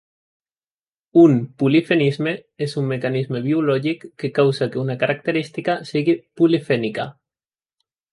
Un 1.23 1.33
polifenisme 1.63 2.31
és 2.65 2.73
un 2.81 2.87
mecanisme 2.91 3.41
biològic 3.43 4.05
que 4.23 4.31
causa 4.39 4.69
que 4.77 4.81
una 4.85 4.95
característica 5.05 5.77
sigui 5.91 6.17
polifènica. 6.43 7.07